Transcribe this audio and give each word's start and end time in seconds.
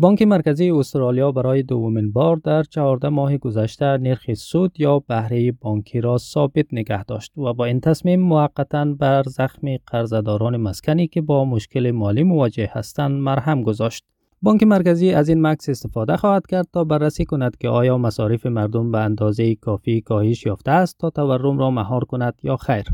بانک 0.00 0.22
مرکزی 0.22 0.70
استرالیا 0.70 1.32
برای 1.32 1.62
دومین 1.62 2.12
بار 2.12 2.36
در 2.36 2.62
14 2.62 3.08
ماه 3.08 3.36
گذشته 3.36 3.84
نرخ 3.84 4.34
سود 4.34 4.80
یا 4.80 4.98
بهره 4.98 5.52
بانکی 5.52 6.00
را 6.00 6.18
ثابت 6.18 6.66
نگه 6.72 7.04
داشت 7.04 7.38
و 7.38 7.52
با 7.52 7.64
این 7.64 7.80
تصمیم 7.80 8.20
موقتا 8.20 8.84
بر 8.84 9.22
زخم 9.22 9.76
قرضداران 9.86 10.56
مسکنی 10.56 11.08
که 11.08 11.20
با 11.20 11.44
مشکل 11.44 11.90
مالی 11.90 12.22
مواجه 12.22 12.70
هستند 12.72 13.20
مرهم 13.20 13.62
گذاشت. 13.62 14.04
بانک 14.42 14.62
مرکزی 14.62 15.10
از 15.10 15.28
این 15.28 15.46
مکث 15.46 15.68
استفاده 15.68 16.16
خواهد 16.16 16.46
کرد 16.46 16.68
تا 16.72 16.84
بررسی 16.84 17.24
کند 17.24 17.56
که 17.56 17.68
آیا 17.68 17.98
مصارف 17.98 18.46
مردم 18.46 18.92
به 18.92 18.98
اندازه 18.98 19.54
کافی 19.54 20.00
کاهش 20.00 20.46
یافته 20.46 20.70
است 20.70 20.98
تا 20.98 21.10
تورم 21.10 21.58
را 21.58 21.70
مهار 21.70 22.04
کند 22.04 22.34
یا 22.42 22.56
خیر. 22.56 22.84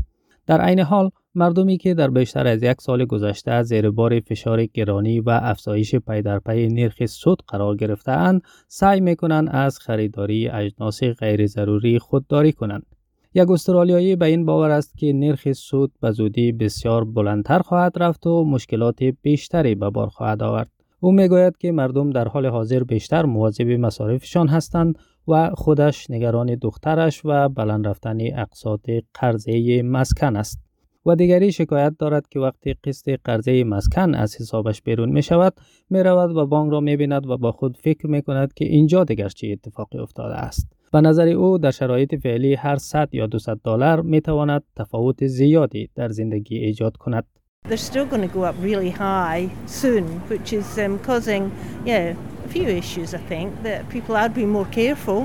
در 0.47 0.61
عین 0.61 0.79
حال 0.79 1.09
مردمی 1.37 1.77
که 1.77 1.93
در 1.93 2.09
بیشتر 2.09 2.47
از 2.47 2.63
یک 2.63 2.81
سال 2.81 3.05
گذشته 3.05 3.63
زیر 3.63 3.91
بار 3.91 4.19
فشار 4.19 4.65
گرانی 4.65 5.19
و 5.19 5.39
افزایش 5.43 5.95
پی 5.95 6.21
در 6.21 6.39
پی 6.39 6.67
نرخ 6.67 7.05
سود 7.05 7.43
قرار 7.47 7.75
گرفتهاند 7.75 8.41
سعی 8.67 8.99
می‌کنند 8.99 9.49
از 9.51 9.79
خریداری 9.79 10.49
اجناس 10.49 11.03
غیر 11.03 11.47
ضروری 11.47 11.99
خودداری 11.99 12.51
کنند 12.51 12.85
یک 13.33 13.49
استرالیایی 13.49 14.15
به 14.15 14.25
این 14.25 14.45
باور 14.45 14.69
است 14.69 14.97
که 14.97 15.13
نرخ 15.13 15.53
سود 15.53 15.91
به 16.01 16.11
زودی 16.11 16.51
بسیار 16.51 17.05
بلندتر 17.05 17.59
خواهد 17.59 17.93
رفت 18.03 18.27
و 18.27 18.45
مشکلات 18.45 19.03
بیشتری 19.03 19.75
به 19.75 19.89
بار 19.89 20.07
خواهد 20.07 20.43
آورد 20.43 20.71
او 20.99 21.11
می‌گوید 21.11 21.57
که 21.57 21.71
مردم 21.71 22.09
در 22.09 22.27
حال 22.27 22.45
حاضر 22.45 22.83
بیشتر 22.83 23.25
مواظب 23.25 23.67
مصارفشان 23.67 24.47
هستند 24.47 24.99
و 25.27 25.49
خودش 25.53 26.09
نگران 26.09 26.55
دخترش 26.55 27.21
و 27.25 27.49
بلند 27.49 27.87
رفتن 27.87 28.17
اقساط 28.21 28.89
قرضه 29.13 29.81
مسکن 29.81 30.35
است. 30.35 30.66
و 31.07 31.15
دیگری 31.15 31.51
شکایت 31.51 31.93
دارد 31.99 32.29
که 32.29 32.39
وقتی 32.39 32.73
قسط 32.83 33.19
قرضه 33.23 33.63
مسکن 33.63 34.15
از 34.15 34.35
حسابش 34.41 34.81
بیرون 34.81 35.09
می 35.09 35.23
شود 35.23 35.53
می 35.89 36.03
رود 36.03 36.35
و 36.35 36.45
بانک 36.45 36.71
را 36.71 36.79
می 36.79 36.97
بیند 36.97 37.27
و 37.27 37.37
با 37.37 37.51
خود 37.51 37.77
فکر 37.77 38.07
می 38.07 38.21
کند 38.21 38.53
که 38.53 38.65
اینجا 38.65 39.03
دیگر 39.03 39.29
چه 39.29 39.47
اتفاقی 39.47 39.97
افتاده 39.97 40.35
است 40.35 40.67
به 40.91 41.01
نظر 41.01 41.27
او 41.27 41.57
در 41.57 41.71
شرایط 41.71 42.15
فعلی 42.15 42.53
هر 42.53 42.75
100 42.75 43.09
یا 43.11 43.27
200 43.27 43.49
دلار 43.49 44.01
می 44.01 44.21
تواند 44.21 44.63
تفاوت 44.75 45.27
زیادی 45.27 45.89
در 45.95 46.09
زندگی 46.09 46.57
ایجاد 46.57 46.97
کند 46.97 47.23
They're 47.67 47.77
still 47.77 48.05
going 48.05 48.27
to 48.29 48.33
go 48.37 48.43
up 48.49 48.55
really 48.61 48.91
high 48.91 49.49
soon, 49.65 50.05
which 50.31 50.53
is 50.53 50.67
um, 50.79 50.99
causing, 50.99 51.43
yeah, 51.85 52.15
a 52.45 52.49
few 52.55 52.67
issues. 52.81 53.13
I 53.13 53.21
think 53.31 53.47
that 53.63 53.79
people 53.95 54.15
are 54.21 54.29
being 54.29 54.51
more 54.57 54.69
careful, 54.81 55.21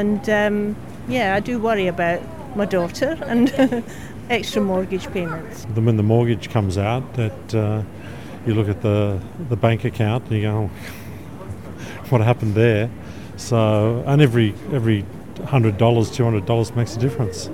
and 0.00 0.22
um, 0.40 0.56
yeah, 1.08 1.36
I 1.36 1.40
do 1.50 1.54
worry 1.68 1.86
about 1.96 2.20
my 2.56 2.64
daughter 2.64 3.16
and 3.26 3.52
extra 4.30 4.62
mortgage 4.62 5.06
payments. 5.12 5.66
Then 5.74 5.84
when 5.84 5.96
the 5.96 6.02
mortgage 6.02 6.48
comes 6.50 6.78
out, 6.78 7.02
that 7.14 7.54
uh, 7.54 7.82
you 8.46 8.54
look 8.54 8.68
at 8.68 8.80
the 8.80 9.20
the 9.48 9.56
bank 9.56 9.84
account 9.84 10.22
and 10.24 10.32
you 10.36 10.42
go, 10.42 10.54
oh, 10.56 10.70
what 12.10 12.20
happened 12.20 12.54
there? 12.54 12.88
So, 13.36 14.02
and 14.06 14.22
every 14.22 14.54
every 14.72 15.04
hundred 15.54 15.76
dollars, 15.78 16.10
two 16.10 16.24
hundred 16.24 16.46
dollars 16.46 16.74
makes 16.76 16.96
a 16.96 17.00
difference. 17.00 17.50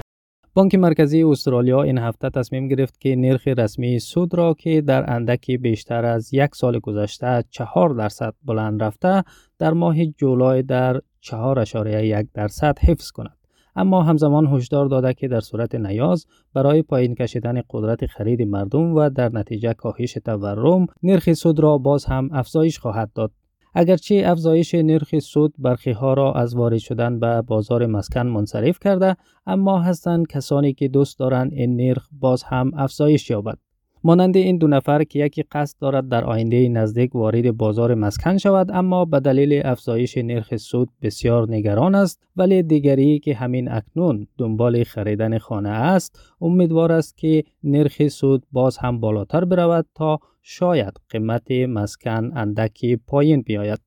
بانک 0.57 0.75
مرکزی 0.75 1.23
استرالیا 1.23 1.83
این 1.83 1.99
هفته 1.99 2.31
تصمیم 2.31 2.69
گرفت 2.69 3.01
که 3.01 3.17
نرخ 3.17 3.49
رسمی 3.49 3.99
سود 3.99 4.35
را 4.35 4.55
که 4.55 4.81
در 4.81 5.11
اندکی 5.11 5.57
بیشتر 5.57 6.05
از 6.05 6.35
یک 6.35 6.55
سال 6.55 6.79
گذشته 6.79 7.45
چهار 7.51 7.89
درصد 7.89 8.35
بلند 8.45 8.83
رفته 8.83 9.25
در 9.59 9.73
ماه 9.73 10.07
جولای 10.07 10.63
در 10.63 11.01
4.1 11.23 12.27
درصد 12.35 12.79
حفظ 12.79 13.11
کند. 13.11 13.37
اما 13.77 14.03
همزمان 14.03 14.47
هشدار 14.47 14.87
داده 14.87 15.15
که 15.15 15.29
در 15.29 15.41
صورت 15.41 15.75
نیاز 15.75 16.27
برای 16.55 16.83
پایین 16.83 17.15
کشیدن 17.15 17.63
قدرت 17.71 18.07
خرید 18.07 18.43
مردم 18.43 18.95
و 18.95 19.11
در 19.11 19.29
نتیجه 19.33 19.73
کاهش 19.73 20.13
تورم 20.13 20.87
نرخ 21.03 21.33
سود 21.33 21.61
را 21.61 21.79
باز 21.79 22.05
هم 22.05 22.31
افزایش 22.33 22.79
خواهد 22.79 23.13
داد. 23.15 23.33
اگرچه 23.75 24.23
افزایش 24.27 24.75
نرخ 24.75 25.19
سود 25.19 25.55
برخی 25.59 25.91
ها 25.91 26.15
را 26.15 26.33
از 26.33 26.55
وارد 26.55 26.79
شدن 26.79 27.21
به 27.21 27.43
بازار 27.43 27.87
مسکن 27.87 28.27
منصرف 28.27 28.79
کرده 28.79 29.17
اما 29.47 29.79
هستند 29.79 30.27
کسانی 30.27 30.73
که 30.73 30.89
دوست 30.89 31.19
دارند 31.19 31.53
این 31.53 31.77
نرخ 31.77 32.09
باز 32.21 32.43
هم 32.43 32.71
افزایش 32.77 33.31
یابد. 33.31 33.59
مانند 34.07 34.37
این 34.37 34.59
دو 34.59 34.67
نفر 34.67 35.05
که 35.05 35.19
یکی 35.19 35.43
قصد 35.43 35.79
دارد 35.81 36.09
در 36.09 36.25
آینده 36.25 36.69
نزدیک 36.69 37.15
وارد 37.15 37.57
بازار 37.57 37.95
مسکن 37.95 38.39
شود 38.39 38.71
اما 38.71 39.05
به 39.05 39.21
دلیل 39.21 39.63
افزایش 39.65 40.19
نرخ 40.19 40.57
سود 40.57 40.89
بسیار 41.03 41.51
نگران 41.51 41.95
است 41.95 42.23
ولی 42.37 42.63
دیگری 42.63 43.19
که 43.19 43.35
همین 43.35 43.71
اکنون 43.71 44.27
دنبال 44.39 44.85
خریدن 44.85 45.39
خانه 45.39 45.69
است 45.69 46.19
امیدوار 46.41 46.93
است 46.93 47.17
که 47.17 47.45
نرخ 47.65 48.09
سود 48.09 48.43
باز 48.53 48.79
هم 48.79 49.01
بالاتر 49.01 49.45
برود 49.45 49.87
تا 49.95 50.19
شاید 50.43 50.93
قیمت 51.11 51.51
مسکن 51.51 52.33
اندکی 52.37 52.97
پایین 52.97 53.43
بیاید. 53.43 53.79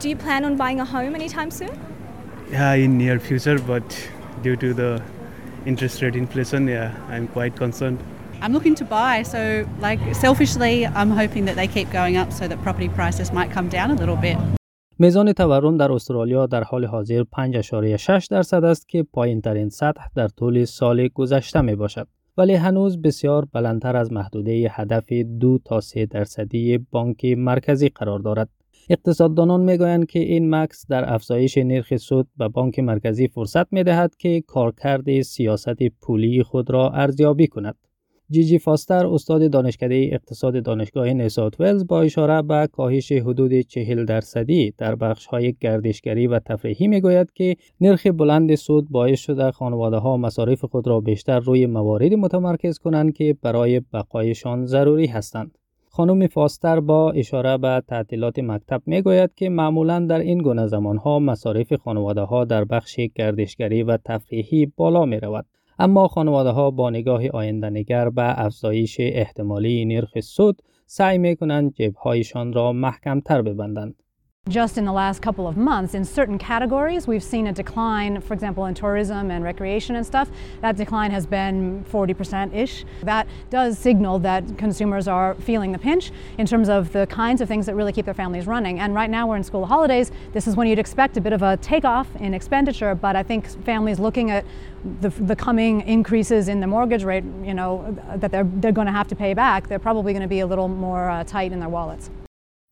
Do 0.00 0.08
you 0.08 0.16
plan 0.16 0.44
on 0.44 0.56
buying 0.56 0.80
a 0.80 0.84
home 0.84 1.14
anytime 1.14 1.50
soon? 1.50 1.74
Yeah, 2.52 2.84
in 2.84 2.98
near 2.98 3.18
future, 3.18 3.58
but 3.58 4.10
due 4.42 4.56
to 4.56 4.72
the 4.74 5.02
interest 5.66 6.02
rate 6.02 6.16
inflation, 6.16 6.62
yeah, 6.68 6.90
I'm 7.10 7.26
quite 7.36 7.54
concerned. 7.64 8.00
I'm 8.42 8.54
looking 8.54 8.74
to 8.82 8.86
buy, 8.98 9.22
so 9.34 9.40
like 9.86 10.00
selfishly, 10.24 10.86
I'm 10.86 11.10
hoping 11.20 11.44
that 11.48 11.56
they 11.60 11.68
keep 11.76 11.88
going 12.00 12.16
up 12.22 12.28
so 12.32 12.44
that 12.48 12.58
property 12.66 12.88
prices 12.88 13.26
might 13.38 13.50
come 13.56 13.68
down 13.68 13.90
a 13.90 13.96
little 14.02 14.16
bit. 14.16 14.38
میزان 14.98 15.32
تورم 15.32 15.76
در 15.76 15.92
استرالیا 15.92 16.46
در 16.46 16.62
حال 16.62 16.84
حاضر 16.84 17.22
5.6 17.22 18.26
درصد 18.30 18.64
است 18.64 18.88
که 18.88 19.02
پایین 19.02 19.40
ترین 19.40 19.68
سطح 19.68 20.02
در 20.14 20.28
طول 20.28 20.64
سال 20.64 21.08
گذشته 21.08 21.60
می 21.60 21.74
باشد. 21.74 22.08
ولی 22.36 22.54
هنوز 22.54 23.02
بسیار 23.02 23.46
بلندتر 23.52 23.96
از 23.96 24.12
محدوده 24.12 24.68
هدف 24.70 25.12
دو 25.12 25.58
تا 25.64 25.80
3 25.80 26.06
درصدی 26.06 26.78
بانک 26.78 27.24
مرکزی 27.24 27.88
قرار 27.88 28.18
دارد. 28.18 28.48
اقتصاددانان 28.90 29.60
می‌گویند 29.60 30.06
که 30.06 30.18
این 30.18 30.54
مکس 30.54 30.86
در 30.86 31.14
افزایش 31.14 31.58
نرخ 31.58 31.96
سود 31.96 32.28
به 32.36 32.48
بانک 32.48 32.78
مرکزی 32.78 33.28
فرصت 33.28 33.72
می 33.72 33.84
دهد 33.84 34.16
که 34.16 34.40
کارکرد 34.46 35.20
سیاست 35.20 35.82
پولی 36.02 36.42
خود 36.42 36.70
را 36.70 36.90
ارزیابی 36.90 37.46
کند. 37.46 37.74
جی 38.32 38.44
جی 38.44 38.58
فاستر 38.58 39.06
استاد 39.06 39.50
دانشکده 39.50 40.08
اقتصاد 40.12 40.62
دانشگاه 40.62 41.12
نیسات 41.12 41.60
ولز 41.60 41.86
با 41.86 42.02
اشاره 42.02 42.42
به 42.42 42.68
کاهش 42.72 43.12
حدود 43.12 43.60
چهل 43.60 44.04
درصدی 44.04 44.74
در 44.78 44.94
بخش 44.94 45.26
های 45.26 45.54
گردشگری 45.60 46.26
و 46.26 46.38
تفریحی 46.38 46.88
می‌گوید 46.88 47.32
که 47.32 47.56
نرخ 47.80 48.06
بلند 48.06 48.54
سود 48.54 48.90
باعث 48.90 49.20
شده 49.20 49.50
خانواده 49.50 49.96
ها 49.96 50.16
مصارف 50.16 50.64
خود 50.64 50.88
را 50.88 51.00
بیشتر 51.00 51.40
روی 51.40 51.66
مواردی 51.66 52.16
متمرکز 52.16 52.78
کنند 52.78 53.12
که 53.12 53.36
برای 53.42 53.80
بقایشان 53.80 54.66
ضروری 54.66 55.06
هستند. 55.06 55.58
خانم 55.88 56.26
فاستر 56.26 56.80
با 56.80 57.10
اشاره 57.10 57.58
به 57.58 57.82
تعطیلات 57.88 58.38
مکتب 58.38 58.82
می‌گوید 58.86 59.34
که 59.34 59.48
معمولا 59.48 60.00
در 60.00 60.18
این 60.18 60.38
گونه 60.38 60.66
زمان 60.66 60.96
ها 60.96 61.18
مصارف 61.18 61.72
خانواده 61.72 62.20
ها 62.20 62.44
در 62.44 62.64
بخش 62.64 63.00
گردشگری 63.14 63.82
و 63.82 63.96
تفریحی 64.04 64.72
بالا 64.76 65.04
می 65.04 65.20
رود. 65.20 65.46
اما 65.82 66.08
خانواده 66.08 66.50
ها 66.50 66.70
با 66.70 66.90
نگاه 66.90 67.28
آینده 67.28 67.70
نگر 67.70 68.10
به 68.10 68.40
افزایش 68.40 68.96
احتمالی 69.00 69.84
نرخ 69.84 70.20
سود 70.20 70.62
سعی 70.86 71.18
می 71.18 71.36
کنند 71.36 71.74
جبهایشان 71.74 72.52
را 72.52 72.72
محکم 72.72 73.20
تر 73.20 73.42
ببندند. 73.42 74.02
Just 74.50 74.78
in 74.78 74.84
the 74.84 74.92
last 74.92 75.22
couple 75.22 75.46
of 75.46 75.56
months, 75.56 75.94
in 75.94 76.04
certain 76.04 76.36
categories, 76.36 77.06
we've 77.06 77.22
seen 77.22 77.46
a 77.46 77.52
decline, 77.52 78.20
for 78.20 78.34
example, 78.34 78.66
in 78.66 78.74
tourism 78.74 79.30
and 79.30 79.44
recreation 79.44 79.94
and 79.94 80.04
stuff. 80.04 80.28
That 80.60 80.76
decline 80.76 81.12
has 81.12 81.24
been 81.24 81.84
40% 81.84 82.52
ish. 82.52 82.84
That 83.04 83.28
does 83.48 83.78
signal 83.78 84.18
that 84.18 84.58
consumers 84.58 85.06
are 85.06 85.36
feeling 85.36 85.70
the 85.70 85.78
pinch 85.78 86.10
in 86.36 86.46
terms 86.46 86.68
of 86.68 86.90
the 86.90 87.06
kinds 87.06 87.40
of 87.40 87.46
things 87.46 87.64
that 87.66 87.76
really 87.76 87.92
keep 87.92 88.06
their 88.06 88.14
families 88.14 88.48
running. 88.48 88.80
And 88.80 88.92
right 88.92 89.08
now 89.08 89.28
we're 89.28 89.36
in 89.36 89.44
school 89.44 89.66
holidays. 89.66 90.10
This 90.32 90.48
is 90.48 90.56
when 90.56 90.66
you'd 90.66 90.80
expect 90.80 91.16
a 91.16 91.20
bit 91.20 91.32
of 91.32 91.42
a 91.42 91.56
takeoff 91.58 92.08
in 92.16 92.34
expenditure, 92.34 92.96
but 92.96 93.14
I 93.14 93.22
think 93.22 93.46
families 93.64 94.00
looking 94.00 94.32
at 94.32 94.44
the, 95.00 95.10
the 95.10 95.36
coming 95.36 95.82
increases 95.82 96.48
in 96.48 96.58
the 96.58 96.66
mortgage 96.66 97.04
rate, 97.04 97.22
you 97.44 97.54
know, 97.54 97.96
that 98.16 98.32
they're, 98.32 98.42
they're 98.42 98.72
going 98.72 98.88
to 98.88 98.92
have 98.92 99.06
to 99.08 99.14
pay 99.14 99.32
back, 99.32 99.68
they're 99.68 99.78
probably 99.78 100.12
going 100.12 100.22
to 100.22 100.28
be 100.28 100.40
a 100.40 100.46
little 100.46 100.66
more 100.66 101.08
uh, 101.08 101.22
tight 101.22 101.52
in 101.52 101.60
their 101.60 101.68
wallets. 101.68 102.10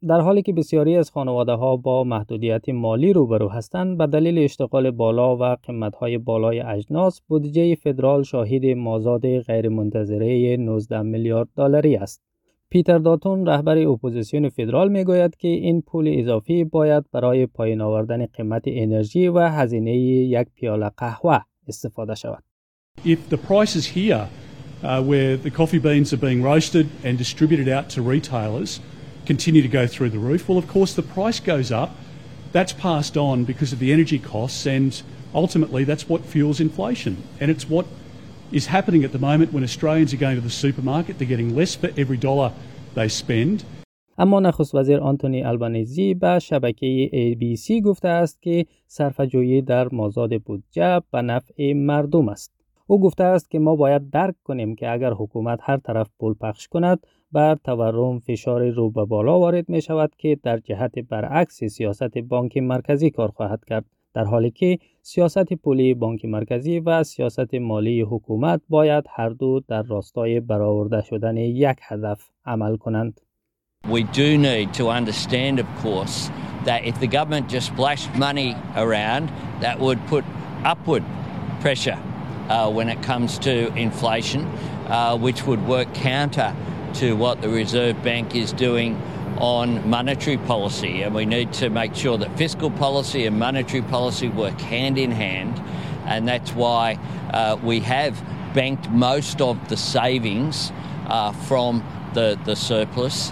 در 0.06 0.20
حالی 0.20 0.42
که 0.42 0.52
بسیاری 0.52 0.96
از 0.96 1.10
خانواده 1.10 1.52
ها 1.52 1.76
با 1.76 2.04
محدودیت 2.04 2.68
مالی 2.68 3.12
روبرو 3.12 3.48
هستند 3.48 3.98
به 3.98 4.06
دلیل 4.06 4.38
اشتغال 4.38 4.90
بالا 4.90 5.36
و 5.36 5.56
قیمت 5.66 5.94
های 5.94 6.18
بالای 6.18 6.60
اجناس 6.60 7.20
بودجه 7.28 7.74
فدرال 7.74 8.22
شاهد 8.22 8.64
مازاد 8.64 9.38
غیرمنتظره 9.38 10.56
19 10.56 11.02
میلیارد 11.02 11.48
دلاری 11.56 11.96
است 11.96 12.22
پیتر 12.70 12.98
داتون 12.98 13.46
رهبر 13.46 13.78
اپوزیسیون 13.78 14.48
فدرال 14.48 14.88
می‌گوید 14.88 15.36
که 15.36 15.48
این 15.48 15.82
پول 15.82 16.14
اضافی 16.18 16.64
باید 16.64 17.04
برای 17.12 17.46
پایین 17.46 17.80
آوردن 17.80 18.26
قیمت 18.26 18.62
انرژی 18.66 19.28
و 19.28 19.38
هزینه 19.38 19.96
یک 19.96 20.48
پیاله 20.54 20.90
قهوه 20.96 21.40
استفاده 21.68 22.14
شود. 22.14 22.42
If 23.04 23.18
the 23.30 23.36
prices 23.36 23.86
here 23.86 24.28
uh, 24.82 25.02
where 25.02 25.36
the 25.36 25.50
coffee 25.50 25.78
beans 25.78 26.12
are 26.12 26.22
being 26.28 26.42
roasted 26.42 26.86
and 27.04 27.18
distributed 27.18 27.68
out 27.68 27.88
to 27.94 28.02
retailers 28.02 28.80
continue 29.27 29.61
to 29.61 29.67
go 29.67 29.85
through 29.87 30.09
the 30.09 30.19
roof. 30.19 30.47
Well, 30.47 30.57
of 30.57 30.67
course, 30.67 30.93
the 30.93 31.07
price 31.17 31.39
goes 31.39 31.71
up. 31.71 31.91
That's 32.51 32.73
passed 32.73 33.15
on 33.17 33.45
because 33.45 33.71
of 33.73 33.79
the 33.79 33.91
energy 33.97 34.19
costs, 34.19 34.65
and 34.67 34.91
ultimately, 35.33 35.83
that's 35.83 36.07
what 36.09 36.21
fuels 36.33 36.59
inflation. 36.59 37.13
And 37.39 37.49
it's 37.53 37.67
what 37.69 37.85
is 38.51 38.67
happening 38.67 39.03
at 39.03 39.11
the 39.11 39.23
moment 39.29 39.53
when 39.53 39.63
Australians 39.63 40.13
are 40.13 40.23
going 40.25 40.35
to 40.35 40.41
the 40.41 40.57
supermarket. 40.65 41.17
They're 41.17 41.33
getting 41.35 41.55
less 41.55 41.73
for 41.75 41.89
every 41.97 42.17
dollar 42.17 42.49
they 42.95 43.09
spend. 43.09 43.63
اما 44.17 44.39
نخست 44.39 44.75
وزیر 44.75 44.99
آنتونی 44.99 45.43
البانیزی 45.43 46.13
به 46.13 46.39
شبکه 46.39 47.09
ABC 47.13 47.81
گفته 47.81 48.07
است 48.07 48.41
که 48.41 48.65
صرفه‌جویی 48.87 49.61
در 49.61 49.87
مازاد 49.91 50.41
بودجه 50.41 51.01
به 51.11 51.21
نفع 51.21 51.73
مردم 51.73 52.29
است. 52.29 52.51
او 52.87 52.99
گفته 53.01 53.23
است 53.23 53.51
که 53.51 53.59
ما 53.59 53.75
باید 53.75 54.09
درک 54.09 54.35
کنیم 54.43 54.75
که 54.75 54.91
اگر 54.91 55.13
حکومت 55.13 55.59
هر 55.61 55.77
طرف 55.77 56.09
پول 56.19 56.33
پخش 56.33 56.67
کند 56.67 57.07
بر 57.32 57.54
تورم 57.64 58.18
فشار 58.18 58.70
رو 58.70 58.90
به 58.90 59.04
بالا 59.04 59.40
وارد 59.40 59.68
می 59.68 59.82
شود 59.82 60.12
که 60.18 60.38
در 60.42 60.58
جهت 60.58 60.98
برعکس 60.98 61.64
سیاست 61.64 62.18
بانک 62.18 62.56
مرکزی 62.56 63.10
کار 63.10 63.28
خواهد 63.28 63.64
کرد 63.64 63.84
در 64.14 64.24
حالی 64.24 64.50
که 64.50 64.78
سیاست 65.02 65.54
پولی 65.54 65.94
بانک 65.94 66.24
مرکزی 66.24 66.80
و 66.80 67.02
سیاست 67.02 67.54
مالی 67.54 68.00
حکومت 68.00 68.60
باید 68.68 69.04
هر 69.10 69.28
دو 69.28 69.60
در 69.68 69.82
راستای 69.82 70.40
برآورده 70.40 71.02
شدن 71.02 71.36
یک 71.36 71.78
هدف 71.82 72.20
عمل 72.44 72.76
کنند. 72.76 73.20
We 73.86 74.02
do 74.02 74.36
need 74.36 74.74
to 74.74 74.88
understand, 74.88 75.60
of 75.60 75.68
course, 75.82 76.30
that 76.64 76.80
if 76.84 76.98
the 77.00 77.06
government 77.06 77.48
just 77.48 77.66
splashed 77.72 78.12
money 78.26 78.56
around, 78.76 79.30
that 79.60 79.78
would 79.78 80.00
put 80.12 80.24
upward 80.64 81.04
pressure 81.60 81.98
uh, 82.48 82.70
when 82.76 82.88
it 82.88 83.00
comes 83.02 83.38
to 83.38 83.52
inflation, 83.86 84.42
uh, 84.88 85.16
which 85.16 85.46
would 85.46 85.62
work 85.74 85.88
counter 85.94 86.50
to 86.98 87.14
what 87.14 87.40
the 87.40 87.48
Reserve 87.48 88.02
Bank 88.02 88.34
is 88.34 88.52
doing 88.52 89.00
on 89.38 89.88
monetary 89.88 90.36
policy. 90.36 91.02
And 91.02 91.14
we 91.14 91.26
need 91.26 91.52
to 91.54 91.70
make 91.70 91.94
sure 91.94 92.18
that 92.18 92.36
fiscal 92.36 92.72
policy 92.72 93.26
and 93.26 93.38
monetary 93.38 93.82
policy 93.82 94.28
work 94.28 94.60
hand 94.60 94.98
in 94.98 95.12
hand. 95.12 95.62
And 96.06 96.26
that's 96.26 96.52
why 96.52 96.98
uh, 97.32 97.56
we 97.62 97.78
have 97.80 98.20
banked 98.52 98.90
most 98.90 99.40
of 99.40 99.68
the 99.68 99.76
savings 99.76 100.72
uh, 101.06 101.30
from 101.32 101.84
the, 102.14 102.36
the 102.44 102.56
surplus. 102.56 103.30